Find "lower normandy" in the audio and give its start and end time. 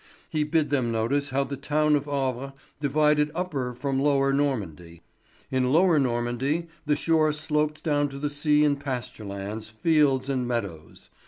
4.01-5.03, 5.71-6.69